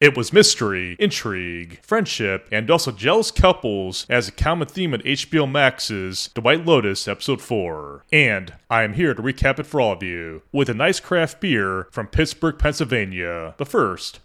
[0.00, 5.50] It was mystery, intrigue, friendship, and also jealous couples as a common theme in HBO
[5.50, 8.06] Max's The White Lotus Episode 4.
[8.10, 11.42] And I am here to recap it for all of you with a nice craft
[11.42, 13.54] beer from Pittsburgh, Pennsylvania.
[13.58, 14.20] But first,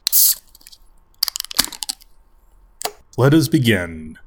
[3.17, 4.17] let us begin.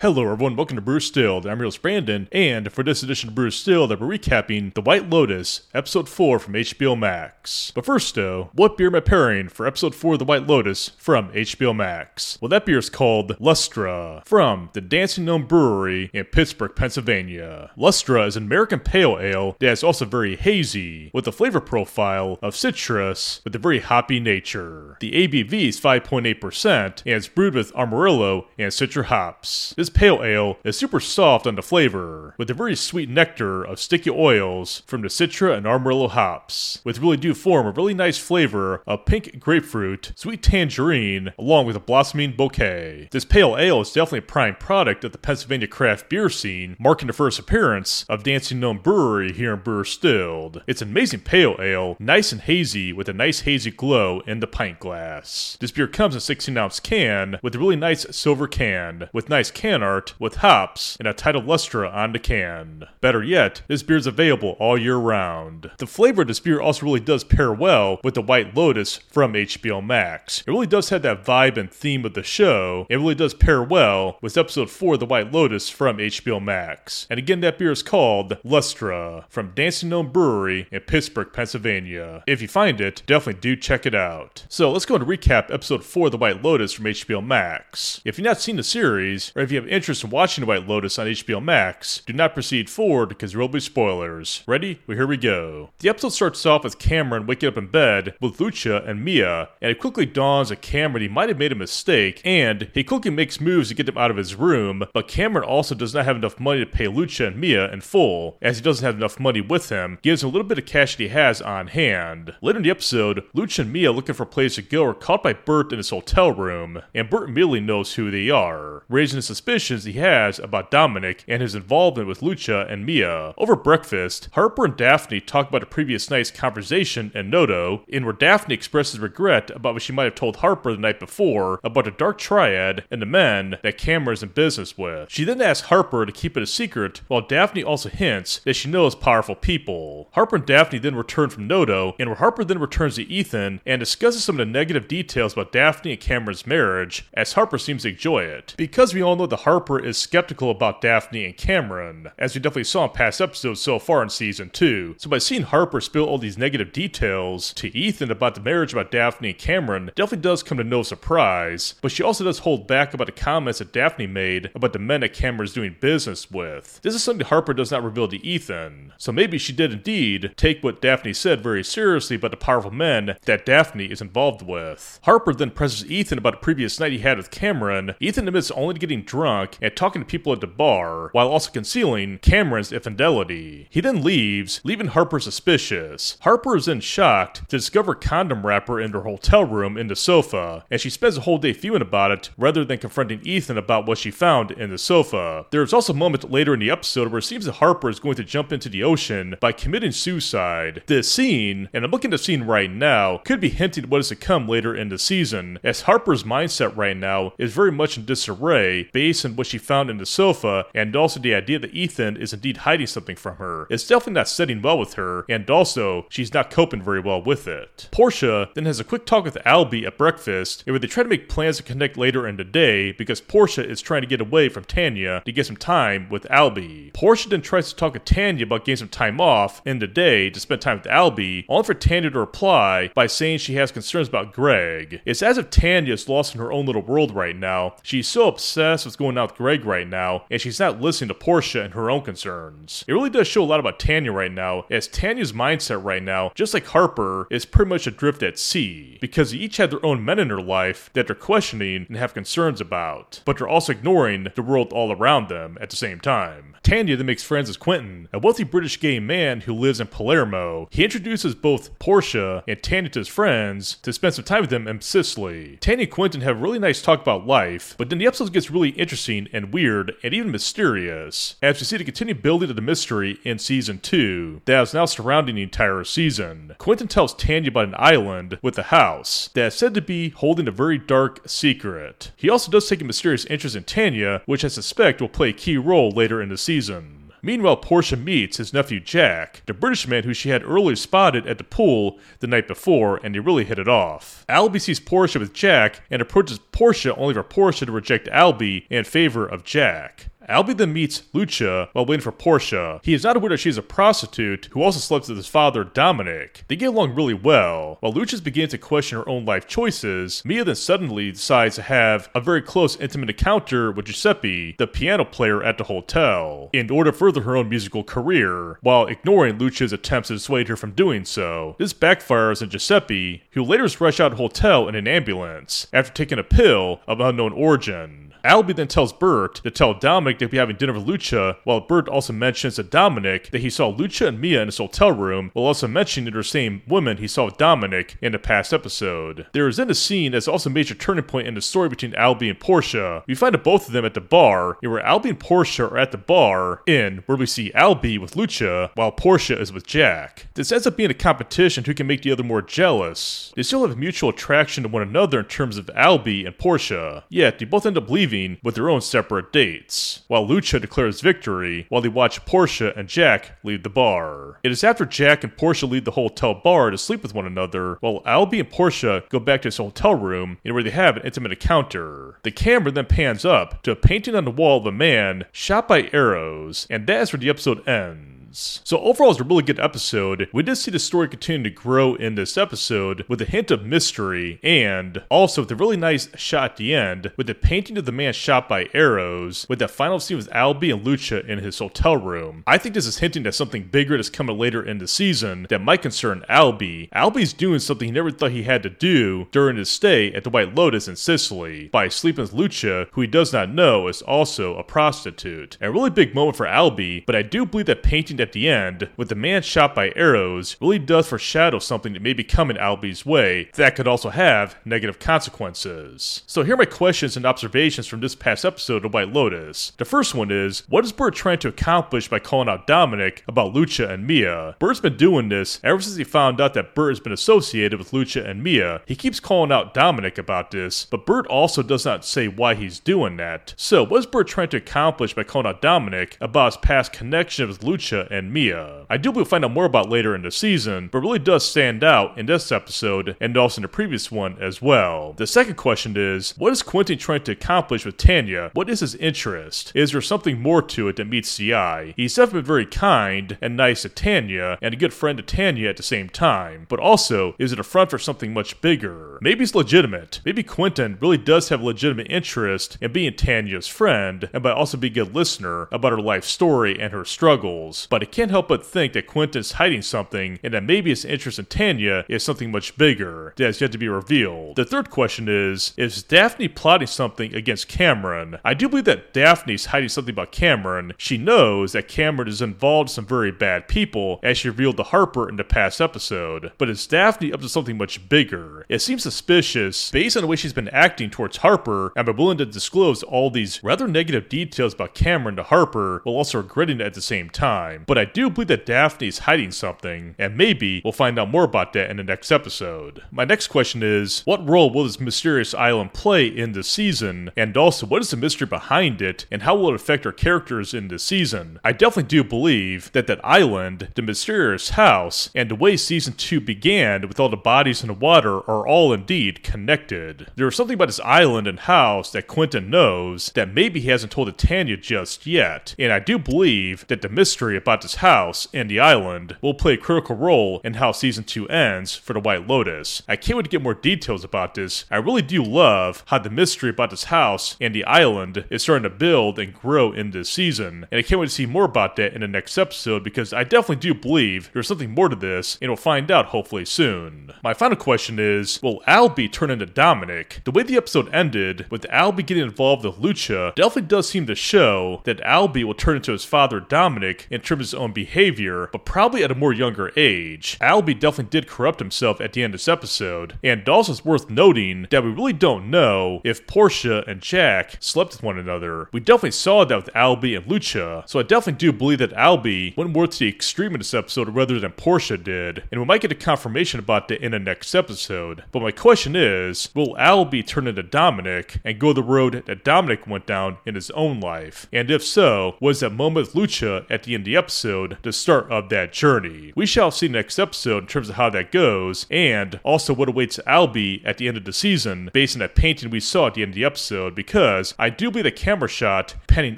[0.00, 0.54] Hello, everyone.
[0.54, 1.44] Welcome to Brew Stilled.
[1.44, 5.62] I'm Reels Brandon, and for this edition of Brew Stilled, we're recapping The White Lotus,
[5.74, 7.72] Episode 4 from HBO Max.
[7.74, 10.90] But first, though, what beer am I pairing for Episode 4 of The White Lotus
[10.98, 12.38] from HBO Max?
[12.40, 17.72] Well, that beer is called Lustra from the Dancing Gnome Brewery in Pittsburgh, Pennsylvania.
[17.76, 22.38] Lustra is an American pale ale that is also very hazy, with a flavor profile
[22.40, 24.96] of citrus with a very hoppy nature.
[25.00, 29.74] The ABV is 5.8% and it's brewed with Amarillo and Citra hops.
[29.76, 33.80] This pale ale is super soft on the flavor, with a very sweet nectar of
[33.80, 38.18] sticky oils from the Citra and Amarillo hops, which really do form a really nice
[38.18, 43.08] flavor of pink grapefruit, sweet tangerine, along with a blossoming bouquet.
[43.10, 47.06] This pale ale is definitely a prime product of the Pennsylvania craft beer scene, marking
[47.06, 50.62] the first appearance of Dancing Gnome Brewery here in Brew Stilled.
[50.66, 54.46] It's an amazing pale ale, nice and hazy, with a nice hazy glow in the
[54.46, 55.56] pint glass.
[55.60, 59.28] This beer comes in a 16 ounce can with a really nice silver can, with
[59.28, 62.86] nice can art with hops and a title lustra on the can.
[63.00, 65.70] Better yet, this beer is available all year round.
[65.78, 69.34] The flavor of this beer also really does pair well with the White Lotus from
[69.34, 70.42] HBO Max.
[70.46, 72.86] It really does have that vibe and theme of the show.
[72.88, 77.06] It really does pair well with episode 4 of the White Lotus from HBO Max.
[77.10, 82.22] And again, that beer is called Lustra from Dancing Gnome Brewery in Pittsburgh, Pennsylvania.
[82.26, 84.44] If you find it, definitely do check it out.
[84.48, 88.00] So let's go and recap episode 4 of the White Lotus from HBO Max.
[88.04, 90.66] If you've not seen the series, or if you have interest in watching The White
[90.66, 94.42] Lotus on HBO Max, do not proceed forward because there will be spoilers.
[94.46, 94.80] Ready?
[94.86, 95.70] Well, here we go.
[95.78, 99.70] The episode starts off with Cameron waking up in bed with Lucia and Mia, and
[99.70, 103.40] it quickly dawns on Cameron he might have made a mistake, and he quickly makes
[103.40, 106.40] moves to get them out of his room, but Cameron also does not have enough
[106.40, 109.68] money to pay Lucia and Mia in full, as he doesn't have enough money with
[109.68, 112.34] him, gives him a little bit of cash that he has on hand.
[112.42, 115.22] Later in the episode, Lucia and Mia looking for a place to go are caught
[115.22, 119.28] by Bert in his hotel room, and Bert immediately knows who they are, raising his
[119.58, 123.34] suspicions he has about Dominic and his involvement with Lucia and Mia.
[123.36, 128.12] Over breakfast, Harper and Daphne talk about a previous night's conversation in Noto, in where
[128.12, 131.90] Daphne expresses regret about what she might have told Harper the night before about the
[131.90, 135.10] dark triad and the men that Cameron is in business with.
[135.10, 138.70] She then asks Harper to keep it a secret, while Daphne also hints that she
[138.70, 140.08] knows powerful people.
[140.12, 143.80] Harper and Daphne then return from Noto, and where Harper then returns to Ethan and
[143.80, 147.88] discusses some of the negative details about Daphne and Cameron's marriage, as Harper seems to
[147.88, 148.54] enjoy it.
[148.56, 152.64] Because we all know that Harper is skeptical about Daphne and Cameron, as we definitely
[152.64, 154.96] saw in past episodes so far in season 2.
[154.98, 158.90] So by seeing Harper spill all these negative details to Ethan about the marriage about
[158.90, 162.92] Daphne and Cameron, definitely does come to no surprise, but she also does hold back
[162.92, 166.78] about the comments that Daphne made about the men that Cameron is doing business with.
[166.82, 170.62] This is something Harper does not reveal to Ethan, so maybe she did indeed take
[170.62, 175.00] what Daphne said very seriously about the powerful men that Daphne is involved with.
[175.04, 177.94] Harper then presses Ethan about a previous night he had with Cameron.
[177.98, 181.50] Ethan admits only to getting drunk and talking to people at the bar, while also
[181.50, 183.68] concealing Cameron's infidelity.
[183.70, 186.16] He then leaves, leaving Harper suspicious.
[186.20, 190.64] Harper is then shocked to discover condom wrapper in her hotel room in the sofa,
[190.70, 193.98] and she spends a whole day fuming about it rather than confronting Ethan about what
[193.98, 195.46] she found in the sofa.
[195.50, 198.00] There is also a moment later in the episode where it seems that Harper is
[198.00, 200.82] going to jump into the ocean by committing suicide.
[200.86, 204.00] This scene, and I'm looking at the scene right now, could be hinting at what
[204.00, 207.96] is to come later in the season, as Harper's mindset right now is very much
[207.96, 211.74] in disarray based on what she found in the sofa, and also the idea that
[211.74, 213.66] Ethan is indeed hiding something from her.
[213.70, 217.46] It's definitely not setting well with her, and also she's not coping very well with
[217.46, 217.88] it.
[217.90, 221.08] Portia then has a quick talk with Albie at breakfast, and where they try to
[221.08, 224.48] make plans to connect later in the day because Portia is trying to get away
[224.48, 226.92] from Tanya to get some time with Albie.
[226.94, 230.30] Portia then tries to talk to Tanya about getting some time off in the day
[230.30, 234.08] to spend time with Albie, only for Tanya to reply by saying she has concerns
[234.08, 235.00] about Greg.
[235.04, 237.76] It's as if Tanya is lost in her own little world right now.
[237.82, 241.14] She's so obsessed with going out with Greg right now, and she's not listening to
[241.14, 242.84] Portia and her own concerns.
[242.86, 246.32] It really does show a lot about Tanya right now, as Tanya's mindset right now,
[246.34, 250.04] just like Harper, is pretty much adrift at sea, because they each have their own
[250.04, 254.26] men in her life that they're questioning and have concerns about, but they're also ignoring
[254.34, 256.56] the world all around them at the same time.
[256.62, 260.68] Tanya then makes friends with Quentin, a wealthy British gay man who lives in Palermo.
[260.70, 264.66] He introduces both Portia and Tanya to his friends to spend some time with them
[264.66, 265.56] in Sicily.
[265.60, 268.50] Tanya and Quentin have a really nice talk about life, but then the episode gets
[268.50, 272.62] really interesting and weird and even mysterious as we see the continued building of the
[272.62, 276.54] mystery in season 2 that is now surrounding the entire season.
[276.58, 280.48] Quentin tells Tanya about an island with a house that is said to be holding
[280.48, 282.10] a very dark secret.
[282.16, 285.32] He also does take a mysterious interest in Tanya, which I suspect will play a
[285.32, 286.97] key role later in the season.
[287.22, 291.38] Meanwhile, Portia meets his nephew Jack, the British man who she had earlier spotted at
[291.38, 294.24] the pool the night before, and they really hit it off.
[294.28, 298.84] Albie sees Portia with Jack and approaches Portia only for Portia to reject Albie in
[298.84, 300.10] favor of Jack.
[300.28, 302.80] Albie then meets Lucia while waiting for Portia.
[302.82, 305.64] He is not aware that she is a prostitute who also slept with his father,
[305.64, 306.44] Dominic.
[306.48, 307.78] They get along really well.
[307.80, 312.10] While Lucia begins to question her own life choices, Mia then suddenly decides to have
[312.14, 316.90] a very close, intimate encounter with Giuseppe, the piano player at the hotel, in order
[316.90, 321.04] to further her own musical career, while ignoring Lucia's attempts to dissuade her from doing
[321.04, 321.56] so.
[321.58, 325.66] This backfires on Giuseppe, who later is rushed out of the hotel in an ambulance
[325.72, 328.07] after taking a pill of unknown origin.
[328.24, 331.88] Albie then tells Bert to tell Dominic to be having dinner with Lucia, while Bert
[331.88, 335.46] also mentions to Dominic that he saw Lucia and Mia in his hotel room, while
[335.46, 339.26] also mentioning that the same woman he saw with Dominic in the past episode.
[339.32, 341.92] There is then a scene that's also a major turning point in the story between
[341.92, 343.04] Albie and Portia.
[343.06, 345.98] We find both of them at the bar, where Albie and Portia are at the
[345.98, 350.26] bar, in where we see Albie with Lucia, while Portia is with Jack.
[350.34, 353.32] This ends up being a competition who can make the other more jealous.
[353.36, 357.38] They still have mutual attraction to one another in terms of Albie and Portia, yet
[357.38, 361.66] they both end up leaving leaving with their own separate dates, while Lucia declares victory
[361.68, 364.38] while they watch Portia and Jack leave the bar.
[364.42, 367.78] It is after Jack and Portia leave the hotel bar to sleep with one another,
[367.80, 371.32] while Albie and Portia go back to his hotel room where they have an intimate
[371.32, 372.18] encounter.
[372.24, 375.68] The camera then pans up to a painting on the wall of a man shot
[375.68, 378.17] by arrows, and that is where the episode ends.
[378.30, 380.28] So overall, it's a really good episode.
[380.32, 383.64] We did see the story continue to grow in this episode with a hint of
[383.64, 387.86] mystery, and also with a really nice shot at the end with the painting of
[387.86, 391.58] the man shot by arrows, with that final scene with Albie and Lucia in his
[391.58, 392.44] hotel room.
[392.46, 395.60] I think this is hinting that something bigger that's coming later in the season that
[395.60, 396.90] might concern Albie.
[396.90, 400.30] Albie's doing something he never thought he had to do during his stay at the
[400.30, 404.56] White Lotus in Sicily by sleeping with Lucia, who he does not know is also
[404.56, 405.56] a prostitute.
[405.60, 408.88] a really big moment for Albie, but I do believe that painting at the end,
[408.96, 413.06] with the man shot by arrows, really does foreshadow something that may be coming Albie's
[413.06, 416.22] way that could also have negative consequences.
[416.26, 419.72] So here are my questions and observations from this past episode of White Lotus.
[419.78, 423.52] The first one is, what is Bert trying to accomplish by calling out Dominic about
[423.52, 424.56] Lucia and Mia?
[424.58, 427.92] Bert's been doing this ever since he found out that Bert has been associated with
[427.92, 428.82] Lucia and Mia.
[428.86, 432.80] He keeps calling out Dominic about this, but Bert also does not say why he's
[432.80, 433.54] doing that.
[433.56, 437.48] So what is Bert trying to accomplish by calling out Dominic about his past connection
[437.48, 438.86] with Lucia and Mia.
[438.88, 441.82] I do we'll find out more about later in the season, but really does stand
[441.82, 445.14] out in this episode and also in the previous one as well.
[445.14, 448.50] The second question is, what is Quentin trying to accomplish with Tanya?
[448.54, 449.72] What is his interest?
[449.74, 451.94] Is there something more to it that meets the eye?
[451.96, 455.76] He's definitely very kind and nice to Tanya and a good friend to Tanya at
[455.76, 459.18] the same time, but also, is it a front for something much bigger?
[459.20, 460.20] Maybe it's legitimate.
[460.24, 464.76] Maybe Quentin really does have a legitimate interest in being Tanya's friend and by also
[464.76, 468.46] being a good listener about her life story and her struggles, but it can't help
[468.46, 472.52] but think that Quentin's hiding something and that maybe his interest in Tanya is something
[472.52, 474.54] much bigger that has yet to be revealed.
[474.54, 478.38] The third question is Is Daphne plotting something against Cameron?
[478.44, 480.92] I do believe that Daphne's hiding something about Cameron.
[480.96, 484.84] She knows that Cameron is involved in some very bad people, as she revealed to
[484.84, 486.52] Harper in the past episode.
[486.56, 488.64] But is Daphne up to something much bigger?
[488.68, 492.38] It seems suspicious based on the way she's been acting towards Harper and been willing
[492.38, 496.86] to disclose all these rather negative details about Cameron to Harper while also regretting it
[496.86, 497.82] at the same time.
[497.88, 501.44] But I do believe that Daphne is hiding something, and maybe we'll find out more
[501.44, 503.02] about that in the next episode.
[503.10, 507.30] My next question is what role will this mysterious island play in the season?
[507.34, 510.74] And also, what is the mystery behind it, and how will it affect our characters
[510.74, 511.60] in the season?
[511.64, 516.42] I definitely do believe that that island, the mysterious house, and the way season 2
[516.42, 520.30] began with all the bodies in the water are all indeed connected.
[520.36, 524.12] There is something about this island and house that Quentin knows that maybe he hasn't
[524.12, 528.48] told to Tanya just yet, and I do believe that the mystery about this house
[528.52, 532.20] and the island will play a critical role in how season 2 ends for the
[532.20, 533.02] White Lotus.
[533.08, 534.84] I can't wait to get more details about this.
[534.90, 538.84] I really do love how the mystery about this house and the island is starting
[538.84, 541.96] to build and grow in this season, and I can't wait to see more about
[541.96, 545.58] that in the next episode because I definitely do believe there's something more to this,
[545.60, 547.32] and we'll find out hopefully soon.
[547.42, 550.40] My final question is Will Albie turn into Dominic?
[550.44, 554.34] The way the episode ended, with Albie getting involved with Lucia, definitely does seem to
[554.34, 558.84] show that Albie will turn into his father Dominic in terms his own behavior, but
[558.84, 560.56] probably at a more younger age.
[560.60, 564.30] Albie definitely did corrupt himself at the end of this episode, and also it's worth
[564.30, 568.88] noting that we really don't know if Portia and Jack slept with one another.
[568.92, 572.76] We definitely saw that with Albie and Lucia, so I definitely do believe that Albie
[572.76, 576.00] went more to the extreme in this episode rather than Portia did, and we might
[576.00, 578.44] get a confirmation about that in the next episode.
[578.50, 583.06] But my question is, will Albie turn into Dominic and go the road that Dominic
[583.06, 584.66] went down in his own life?
[584.72, 588.12] And if so, was that moment with Lucia at the end of the episode the
[588.12, 589.52] start of that journey?
[589.56, 593.38] We shall see next episode in terms of how that goes, and also what awaits
[593.46, 596.42] Albie at the end of the season based on that painting we saw at the
[596.42, 599.56] end of the episode, because I do believe the camera shot panning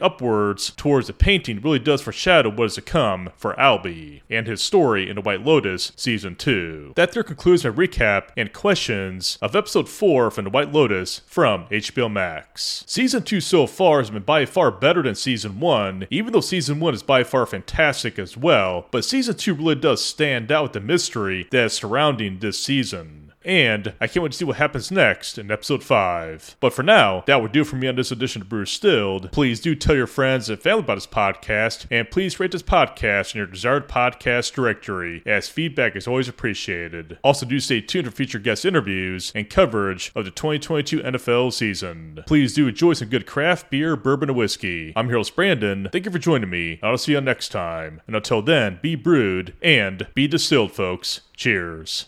[0.02, 4.62] upwards towards the painting really does foreshadow what is to come for Albie and his
[4.62, 6.92] story in The White Lotus Season 2.
[6.96, 11.66] That there concludes my recap and questions of Episode 4 from The White Lotus from
[11.66, 12.84] HBO Max.
[12.86, 16.80] Season 2 so far has been by far better than Season 1, even though Season
[16.80, 17.46] 1 is by far
[17.80, 21.72] fantastic as well, but Season 2 really does stand out with the mystery that is
[21.72, 23.19] surrounding this season.
[23.42, 26.56] And I can't wait to see what happens next in episode 5.
[26.60, 29.32] But for now, that would do for me on this edition of Brew Stilled.
[29.32, 33.34] Please do tell your friends and family about this podcast, and please rate this podcast
[33.34, 37.18] in your desired podcast directory, as feedback is always appreciated.
[37.22, 42.22] Also, do stay tuned for future guest interviews and coverage of the 2022 NFL season.
[42.26, 44.92] Please do enjoy some good craft beer, bourbon, and whiskey.
[44.94, 45.88] I'm Harold Brandon.
[45.90, 46.78] Thank you for joining me.
[46.82, 48.02] I'll see you next time.
[48.06, 51.22] And until then, be brewed and be distilled, folks.
[51.36, 52.06] Cheers.